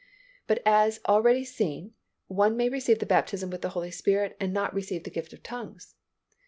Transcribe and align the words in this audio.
But 0.47 0.63
as 0.65 0.99
already 1.07 1.45
seen, 1.45 1.93
one 2.25 2.57
may 2.57 2.69
receive 2.69 2.97
the 2.97 3.05
baptism 3.05 3.51
with 3.51 3.61
the 3.61 3.69
Holy 3.77 3.91
Spirit 3.91 4.35
and 4.39 4.51
not 4.51 4.73
receive 4.73 5.03
the 5.03 5.11
gift 5.11 5.31
of 5.31 5.43
tongues. 5.43 5.93